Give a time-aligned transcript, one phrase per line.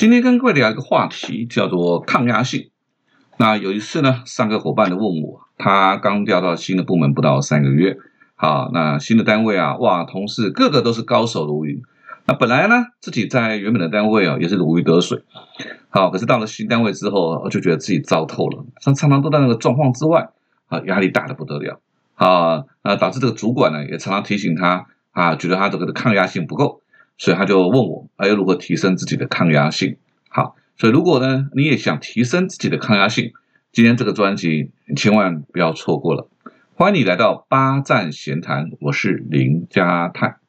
[0.00, 2.70] 今天跟各位聊一个话题，叫做抗压性。
[3.36, 7.98] 那有一次呢，上个伙伴的问我，他刚调到新的部门不到三个月，
[8.34, 11.82] 好，那新的单位啊，哇，同事个个都是高手如云。
[12.24, 15.22] 那本来呢，自己在原本的单位啊，也是如鱼得水，
[15.90, 20.30] 好，可是到了新单位之后，我就觉得自己糟透了，像常常都在那个状况之外，
[20.68, 21.78] 啊，压力大的不得了，
[22.14, 26.79] 啊，那导致这个主管呢，也常常提醒他，啊，觉得他这个的抗压性不够。
[27.20, 29.98] 所以他就问我，哎要如何提升自己的抗压性？
[30.30, 33.32] 好，所以如果呢，你也想提升自己的抗压性，
[33.72, 36.30] 今天这个专辑你千万不要错过了。
[36.74, 40.39] 欢迎你来到八站闲谈，我是林家泰。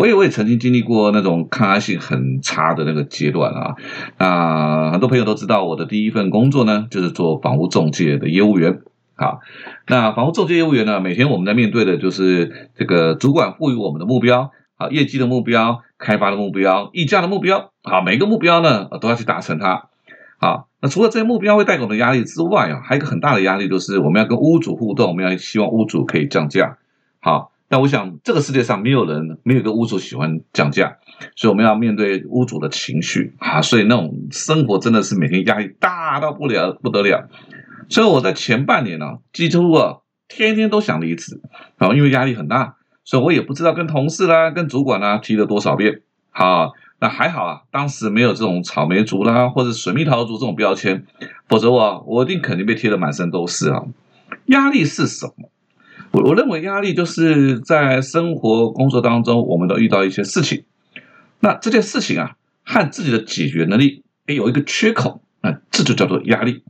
[0.00, 3.74] 我也我也曾经经历过那种抗压性很差的那个阶段啊，
[4.16, 8.80] 那很多朋友都知道，我的第一份工作呢，就是做房屋中介的业务员。
[9.14, 9.40] 好，
[9.86, 19.88] 那房屋中介业务员呢，每天我们在面对的就是这个主管赋予我们的目标，啊，业绩的目标、开发的目标、溢价的目标，好，每个目标呢都要去达成它。
[20.38, 26.78] 好，那除了这些目标会带给我们的压力之外啊，还有一个很大的压力就是我们要跟屋主互动，我们要希望屋主可以降价。
[27.20, 27.50] 好。
[27.72, 30.98] 那我想，这个世界上没有人没有一个屋主喜欢降价，
[31.36, 37.28] 所以我们要面对屋主的情绪啊，所以那种生活真的是每天压力大到不了不得了。
[37.88, 41.40] 所以我在前半年呢，几乎啊天天都想离职
[41.78, 46.02] 然啊，因为压力很大，所以我也不知道跟同事啦、跟主管啦提了多少遍。
[46.30, 51.06] 好，那还好啊，当时没有这种草莓族啦或者水蜜桃族这种标签，
[51.48, 53.84] 否则我我一定肯定被贴的满身都是啊。
[54.46, 55.49] 压力是什么？
[56.12, 60.64] 我我认为压力就是在生活工作当中，我们都遇到一些事情，
[61.38, 66.64] 那这件事情啊和自己的解决能力诶有一个缺口，那这就叫做压力。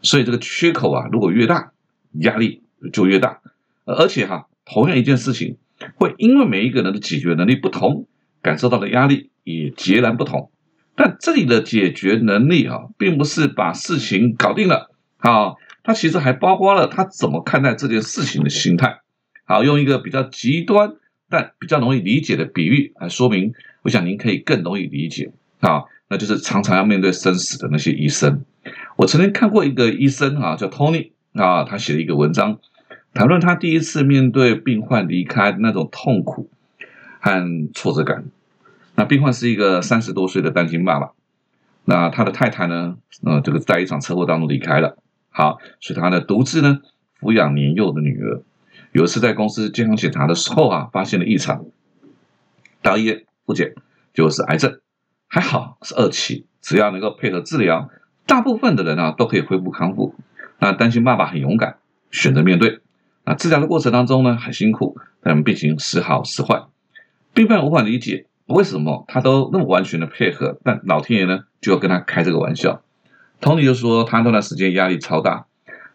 [0.00, 1.72] 所以这个缺口啊如果越大，
[2.12, 3.40] 压力就越大。
[3.84, 5.56] 而且哈，同样一件事情，
[5.96, 8.06] 会因为每一个人的解决能力不同，
[8.40, 10.50] 感受到的压力也截然不同。
[10.94, 15.52] 但这里的解决能力啊，并不是把事情搞定了啊。
[15.88, 19.00] 它其实还包括了他怎么看待这件事情的心态。
[19.46, 20.92] 好，用一个比较极端
[21.30, 25.32] 但比较容易理解的比喻来说明，我想您可以更容易理解。
[25.60, 28.44] 啊，那就是常常要面对生死的那些医生。
[28.96, 32.58] 我曾经看过一个医生啊，叫 Tony 啊，他写了一个文章，
[33.14, 36.50] 谈论他第一次面对病患离开那种痛苦
[37.20, 38.26] 和挫折感。
[38.94, 41.12] 那病患是一个三十多岁的单亲爸爸，
[41.86, 44.98] 那他的太太呢，呃，这个在一场车祸当中离开了。
[45.38, 46.80] 好，所以他呢独自呢
[47.20, 48.42] 抚养年幼的女儿。
[48.90, 51.64] 有一次在公司健康检查的时候啊，发现了异常，
[52.82, 53.76] 到医院复检，
[54.12, 54.80] 就是癌症，
[55.28, 57.88] 还好是二期，只要能够配合治疗，
[58.26, 60.16] 大部分的人啊都可以恢复康复。
[60.58, 61.76] 那担心爸爸很勇敢，
[62.10, 62.80] 选择面对。
[63.24, 66.64] 那治疗的过程当中呢很辛苦，但病情时好时坏，
[67.32, 72.82] 病患无法理解为什么他都那么完全的配合，但老天爷呢就要跟他开这个玩笑。
[73.40, 75.46] Tony 就说，他那段时间压力超大，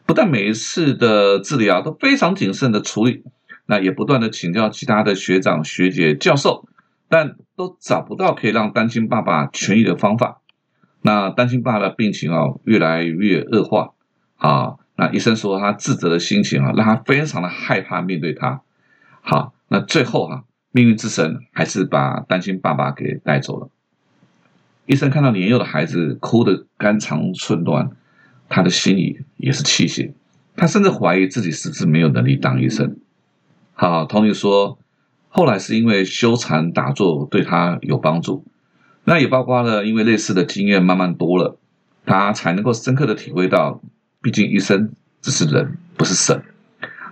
[0.06, 3.24] 不但每一次的治疗都非常谨慎的处理，
[3.66, 6.66] 那也不断的请教其他的学长、学姐、教授，
[7.10, 10.42] 但都找不到可以让单亲爸爸痊愈的方法。
[11.02, 13.94] 那单亲爸爸的病情啊，越来越恶化
[14.38, 14.76] 啊。
[14.96, 18.62] 那医生说，他自责的心情啊，让他非常的害怕面对他。
[19.22, 23.70] 好，那最后哈，命运之神还是把单亲爸爸给带走了。
[24.86, 27.90] 医生看到年幼的孩子哭得肝肠寸断，
[28.50, 30.14] 他的心里也是气血。
[30.56, 32.98] 他甚至怀疑自己是不是没有能力当医生。
[33.74, 34.78] 好，Tony 说，
[35.30, 38.46] 后来是因为修禅打坐对他有帮助，
[39.06, 41.58] 那也包括了因为类似的经验慢慢多了，
[42.06, 43.82] 他才能够深刻的体会到，
[44.22, 46.44] 毕竟医生只是人，不是神。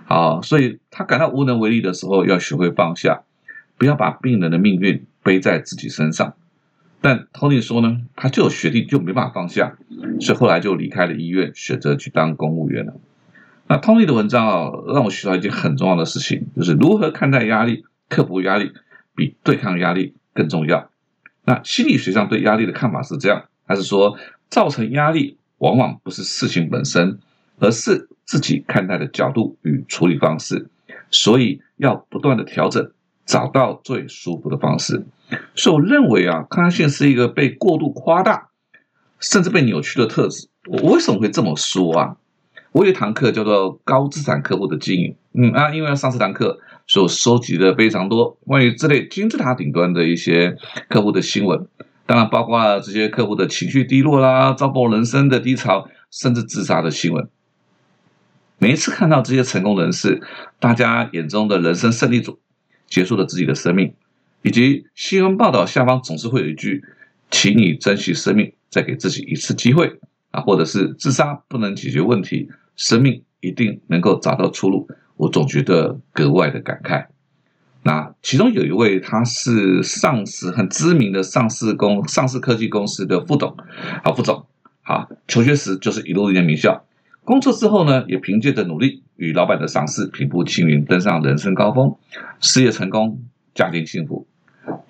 [0.04, 3.22] 好，所以他感到无能为力的时候，要学会放下，
[3.78, 6.34] 不要把病人的命运背在自己身上。
[7.02, 9.76] 但 Tony 说呢，他就有学历就没办法放下，
[10.20, 12.94] 所以后来就离开了医院，选择去当公务员了。
[13.66, 18.72] 那 Tony 的文章啊，让我学到一件很重要的事情，就是如何看待压力，克服压力
[19.16, 20.90] 比对抗压力更重要。
[21.44, 24.16] 那心理学上对压力的看法是这样，他是说
[24.48, 27.18] 造成压力往往不是事情本身，
[27.58, 30.68] 而是自己看待的角度与处理方式，
[31.10, 32.92] 所以要不断的调整。
[33.24, 35.06] 找到最舒服的方式，
[35.54, 38.48] 所以我认为啊，抗压性是一个被过度夸大，
[39.20, 40.48] 甚至被扭曲的特质。
[40.66, 42.16] 我为什么会这么说啊？
[42.72, 50.56] 我有一堂课叫做高资产客户的经营，嗯啊，因为上这堂课，所收集了非常多关于这类金字塔顶端的一些
[50.88, 51.66] 客户的新闻
[52.06, 57.28] 当然包括了这些客户的情绪低落啦，糟粕人生的低潮，甚至自杀的新闻。
[58.58, 60.22] 每一次看到这些成功人士，
[60.60, 62.38] 大家眼中的人生胜利组
[62.86, 63.94] 结束了自己的生命，
[64.42, 66.84] 以及新闻报道下方总是会有一句
[67.30, 69.98] ：“请你珍惜生命，再给自己一次机会。”
[70.32, 74.88] 啊，或者是自杀不能解决问题，生命一定能够找到出路。
[75.18, 77.04] 我总觉得格外的感慨。
[77.82, 83.54] 那其中有一位，他是上市很知名的上市公上市科技公司的副总，
[84.02, 84.46] 好副总，
[84.84, 86.86] 啊求学时就是一路念名校，
[87.24, 91.94] 工作之后呢，也凭借着努力与老板的赏识，平步青云，登上人生高峰，
[92.40, 93.22] 事业成功，
[93.54, 94.26] 家庭幸福。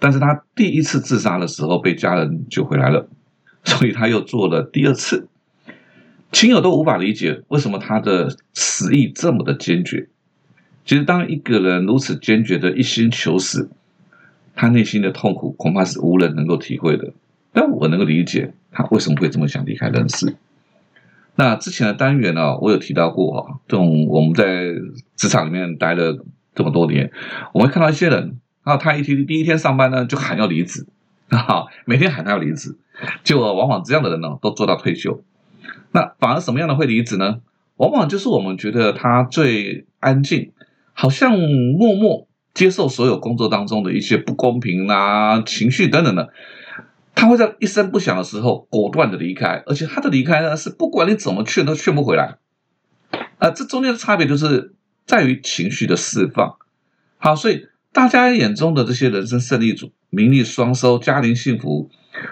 [0.03, 3.09] 但是他第一次自杀的时候被家人救回来了，
[3.63, 5.29] 所以他又做了第二次。
[6.33, 10.09] 亲友都无法理解为什么他的死意这么的坚决。
[10.85, 13.71] 其实，当一个人如此坚决的一心求死，
[14.57, 17.13] 他内心的痛苦恐怕是无人能够体会的。
[17.53, 20.35] 但我能够理解他为什么会这么想离开人世。
[21.37, 24.73] 那之前的单元呢，我有提到过啊，这种我们在
[25.15, 26.19] 职场里面待了
[26.55, 27.13] 这么多年，
[27.53, 30.87] 我们会看到一些人啊，他一提第一天上班呢，就喊要离职
[31.31, 32.77] 啊，每天喊他要离职，
[33.25, 35.23] 就往往这样的人呢，都做到退休。
[35.93, 37.41] 那反而什么样的会离职呢？
[37.77, 40.53] 往往就是我们觉得他最安静，
[40.93, 46.33] 好像默默接受所有工作当中的一些不公平啊、情绪等等的，
[47.15, 52.37] 他会在一声不响的时候果断的离开，而且他的离开呢是不管你怎么劝都劝不回来。
[53.39, 54.75] 啊，这中间的差别就是
[55.05, 56.57] 在于情绪的释放。
[57.19, 61.91] 好，所以大家眼中的这些人生胜利组，名利双收，家庭幸福。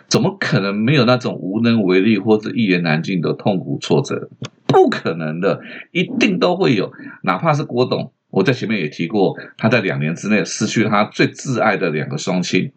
[0.08, 4.28] 怎么可能没有那种无能为力或者一言难尽的痛苦挫折？
[4.66, 5.60] 不可能的，
[5.90, 6.92] 一定都会有。
[7.22, 12.72] 哪怕是郭董，我在前面也提过，他在两年之内失去他最挚爱的两个双亲，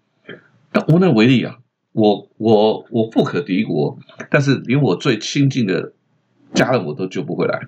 [0.72, 1.58] 但无能为力啊！
[1.92, 3.98] 我我我富可敌国，
[4.30, 5.94] 但是连我最亲近的
[6.54, 7.68] 家人我都救不回来。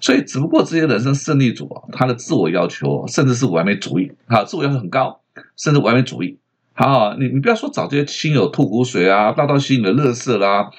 [0.00, 5.20] 所以，只不过这些人生胜利组啊，他的自我要求甚至是完美主义啊，自我要求很高，
[5.56, 6.38] 甚至完美主义。
[6.72, 10.70] 好，你你不要说找这些亲友吐苦水啊，倒到心里的乐色啦，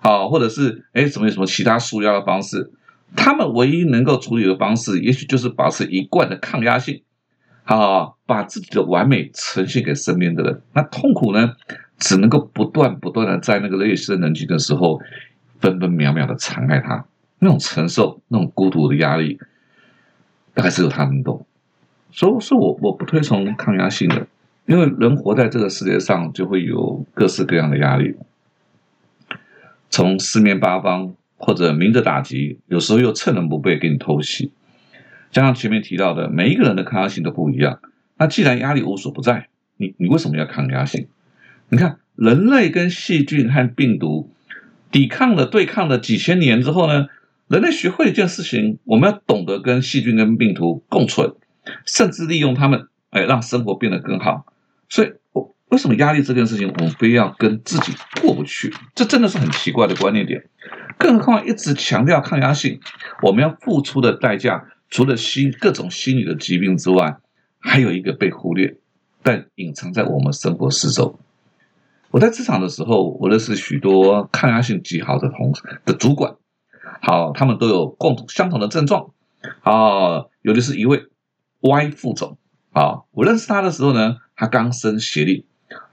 [0.00, 2.72] 好，或者是哎，什么有什么其他舒压的方式？
[3.14, 7.02] 他们唯一能够处理的方式，也许就是保持一贯的抗压性，
[7.64, 10.62] 好，把自己的完美呈现给身边的人。
[10.72, 11.56] 那痛苦呢，
[11.98, 15.00] 只能够不断不断的在那个夜深人静的时候，
[15.60, 17.04] 分分秒秒的残害他，
[17.40, 19.40] 那种承受那种孤独的压力，
[20.54, 21.44] 大概只有他能懂。
[22.12, 24.28] 所以，说我我不推崇抗压性的。
[24.66, 28.14] 因为人活在这个世界上，就会有各式各样的压力，
[29.88, 34.52] 从四面八方或者明着打击，有时候又趁人不备给你偷袭。
[35.32, 37.80] 加上前面提到的，每一个人的抗压性都不一样。
[38.16, 41.08] 那既然压力无所不在，你你为什么要抗压性？
[41.68, 44.30] 你看，人类跟细菌和病毒
[44.92, 47.08] 抵抗了、对抗了几千年之后呢？
[47.50, 51.34] 人类学会一件事情，我们要懂得跟细菌跟病毒共存，
[51.84, 54.46] 甚至利用它们，哎，让生活变得更好。
[54.88, 57.92] 所以，我为什么压力这件事情，我们非要跟自己
[58.22, 58.72] 过不去？
[58.94, 60.48] 这真的是很奇怪的观念点。
[60.96, 62.78] 更何况一直强调抗压性，
[63.20, 67.16] 我们要付出的代价，除了心各种心理的疾病之外，
[67.58, 68.76] 还有一个被忽略
[69.24, 71.18] 但隐藏在我们生活四周。
[72.12, 75.52] 我在职场的时候，我认识许多抗压性极好的同
[75.84, 76.36] 的主管，
[77.00, 79.10] 好，他们都有共同相同的症状。
[79.62, 81.06] 啊，有的是一位
[81.60, 82.38] Y 副总，
[82.72, 84.16] 啊，我认识他的时候呢。
[84.40, 85.44] 他刚升协理，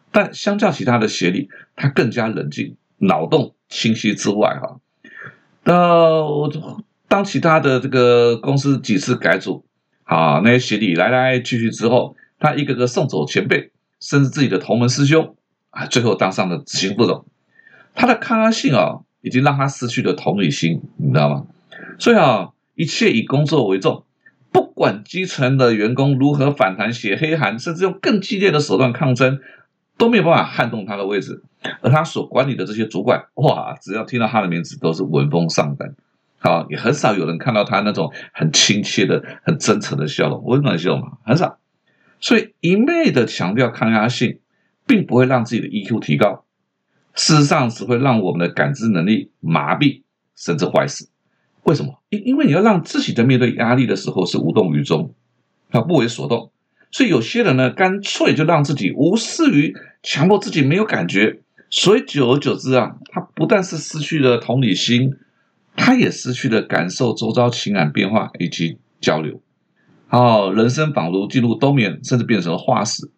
[0.10, 4.80] 但相较其他的协理，他更加冷静、脑洞清晰之外，哈，
[5.66, 6.24] 那
[7.10, 9.66] 当其他的这个公司几次改组，
[10.06, 15.36] 啊，那些协理来来去去之后，他一个个送走前辈，甚至自己的同门师兄，
[15.72, 17.26] 啊，最后当上了执行副总。
[17.96, 21.46] 他的抗压性啊，已经让他失去了同理心，你知道吗？
[22.00, 24.04] 所以啊，一切以工作为重。
[24.52, 29.40] 不管基层的员工如何反弹、写黑函，甚至用更激烈的手段抗争，
[29.98, 31.44] 都没有办法撼动他的位置。
[31.82, 35.94] 而他所管理的这些主管，哇，只要听到他的名字，都是闻风丧胆。
[36.40, 41.58] 好，也很少有人看到他那种很亲切的、很真诚的笑容，温暖笑容很少。
[42.20, 44.40] 所以一昧的强调抗压性，
[44.86, 46.46] 并不会让自己的 EQ 提高，
[47.18, 50.04] 事实上只会让我们的感知能力麻痹，
[50.36, 51.10] 甚至坏死。
[51.64, 52.02] 为什么？
[52.10, 55.14] 因因为你要让自己在面对压力的时候是无动于衷，
[55.72, 56.52] 啊，不为所动。
[56.92, 61.42] 所以有些人呢，干脆就让自己无视于，强迫自己没有感觉。
[61.70, 65.18] 所以久而久之啊，他不但是失去了同理心，
[65.76, 69.42] 他也失去了感受周遭情感变化以及交流。
[70.10, 73.12] 哦，人生仿如进入冬眠，甚至变成了化石。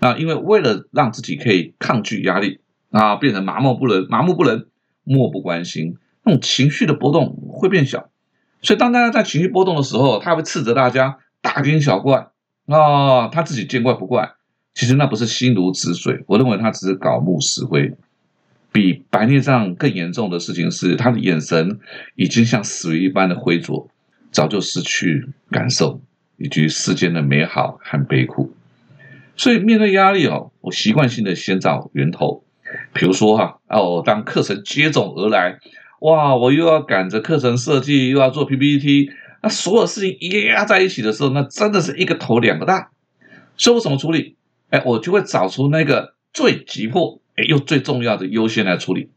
[0.00, 2.60] 那因为为了让自己可以抗拒压力，
[2.92, 4.68] 啊，变成麻木不仁、麻木不仁、
[5.02, 8.08] 漠不关心，那种情绪的波动会变小。
[8.60, 12.28] 所以，当大家在情绪波动的时候，他会斥责大家大惊小怪
[12.66, 14.34] 啊，他自己见怪不怪。
[14.74, 17.94] 其实那不是心如止水，我认为他只是搞木死灰。
[18.70, 21.78] 比白内障更严重的事情是，他的眼神
[22.14, 23.90] 已经像死鱼一般的灰浊，
[24.30, 26.00] 早就失去感受
[26.38, 28.54] 以及世间的美好和悲苦。
[29.36, 32.44] 所以面对压力哦，我习惯性的先找源头，
[32.92, 35.58] 比如说哈哦，当课程接踵而来，
[36.00, 39.10] 哇，我又要赶着课程设计，又要做 PPT，
[39.42, 42.90] 那所有事情压在一起的时候，那真的是一个头两个大。
[43.56, 44.36] 所以我怎么处理？
[44.70, 47.20] 哎，我就会找出那个最急迫。
[47.34, 49.08] 哎，又最重要的优先来处理，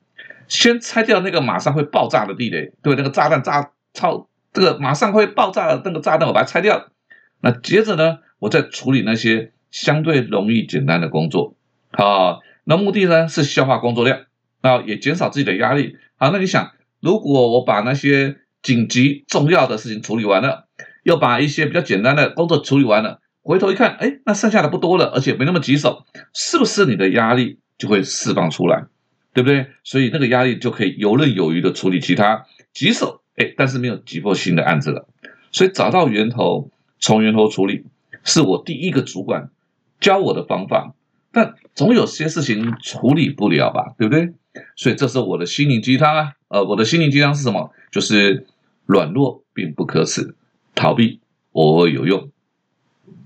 [0.47, 6.87] 先拆掉那个马上会爆炸的地雷，对那个炸弹炸超这个马上会爆炸的那个炸弹，我把它拆掉。
[7.41, 11.55] 那接着呢，我再处理那些相对容易简单的工作。
[11.91, 14.23] 好，那目的呢是消化工作量，
[14.59, 15.95] 啊，也减少自己的压力。
[16.17, 20.67] 好，那你想，如果我把那些紧急重要的事情处理完了，
[21.03, 27.59] 又把一些比较简单的工作处理完了，回头一看，哎，那剩下的不多了，而且没那么棘手，是不是你的压力？
[27.77, 28.85] 就会释放出来，
[29.33, 29.67] 对不对？
[29.83, 35.09] 所以那个压力就可以游刃有余的处理其他棘手，哎，但是没有急迫性的案子了。
[35.51, 37.83] 所以找到源头，从源头处理，
[38.23, 39.49] 是我第一个主管
[39.99, 40.95] 教我的方法。
[41.35, 44.33] 但总有些事情处理不了吧，对不对？
[44.77, 47.73] 所以这是我的心灵鸡汤啊，呃，我的心灵鸡汤是什么？
[47.91, 48.47] 就是
[48.85, 50.33] 软弱并不可耻，
[50.75, 51.19] 逃避
[51.51, 52.29] 偶尔有用。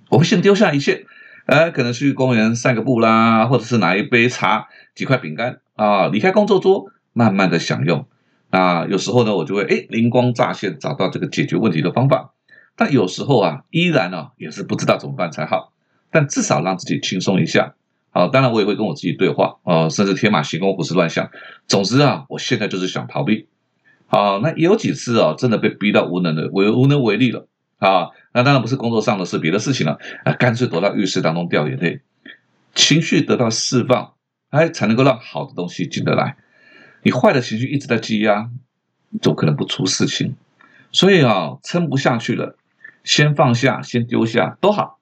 [0.10, 1.06] 我会先丢下一切。
[1.46, 8.08] 呃，可能去公园散个步啦，或者是拿一杯茶、几块饼干啊，离开工作桌，慢慢的享用。
[8.50, 12.34] 啊，有时候呢，我就会哎灵光乍现，找到这个解决问题的方法。
[12.76, 15.74] 但有时候啊，依然呢也是不知道怎么办才好。
[16.10, 17.76] 但至少让自己轻松一下。
[18.12, 21.30] 好，当然我也会跟我自己对话啊，甚至天马行空、胡思乱想。
[21.68, 23.48] 总之啊，我现在就是想逃避。
[24.08, 27.48] 好，那有几次啊，真的被逼到无能的，为无能为力了。
[27.78, 30.00] 啊，那当然不是工作上的事，别的事情了。
[30.24, 32.02] 啊，干脆躲到浴室当中掉眼泪，
[32.74, 34.14] 情绪得到释放，
[34.50, 36.36] 哎，才能够让好的东西进得来。
[37.04, 38.50] 你坏的情绪一直在积压，
[39.22, 40.36] 总可能不出事情。
[40.92, 42.58] 所以啊，撑不下去了，
[43.04, 45.00] 先放下，先丢下都好。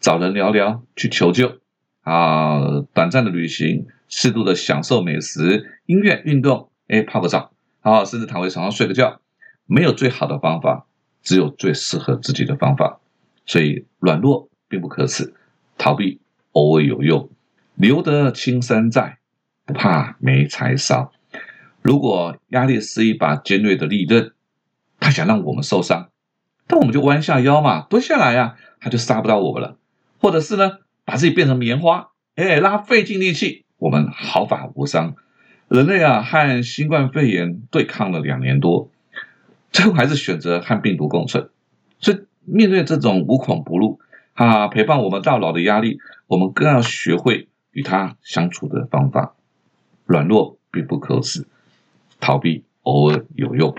[0.00, 1.58] 找人聊聊，去求救
[2.06, 9.20] 啊，短暂的旅行，适度的享受美食、音乐、运动，哎，泡个澡，啊，甚至躺回床上睡个觉，
[9.66, 10.86] 没有最好的方法。
[11.24, 13.00] 只有最适合自己的方法，
[13.44, 15.34] 所以软弱并不可耻，
[15.76, 16.20] 逃避
[16.52, 17.28] 偶尔有用。
[17.74, 19.18] 留得青山在，
[19.64, 21.10] 不怕没柴烧。
[21.82, 24.30] 如果压力是一把尖锐的利刃，
[25.00, 26.10] 他想让我们受伤，
[26.68, 29.76] 那我们就弯下腰嘛，蹲下来呀，他就杀不到我们了。
[30.20, 35.14] 或者是呢，把自己变成棉花，哎，拉费尽力气，我们毫发无伤。
[35.68, 38.90] 人类啊，和新冠肺炎对抗了两年多。
[39.72, 41.50] 最后还是选择和病毒共存，
[41.98, 44.00] 所以面对这种无孔不入、
[44.34, 49.34] 啊陪伴我们到老的压力，我们更要学会与它相处的方法。
[50.06, 51.46] 软弱并不可耻，
[52.20, 53.74] 逃避偶尔有用。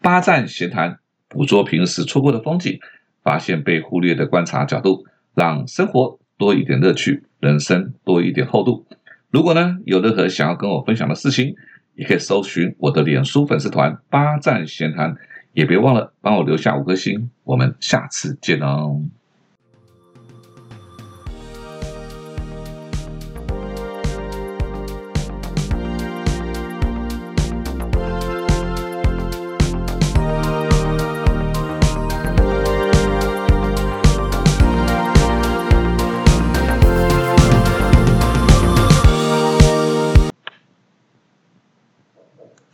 [0.00, 2.80] 八站闲谈，捕捉平时错过的风景，
[3.22, 8.86] 发现被忽略的观察角度，让生活多一点乐趣，人生多一点厚度。
[9.30, 11.54] 如果呢有任何想要跟我分享的事情，
[11.94, 15.16] 也可以搜寻我的脸书粉丝团“八站闲谈”，
[15.52, 17.30] 也别忘了帮我留下五颗星。
[17.44, 19.02] 我们下次见哦。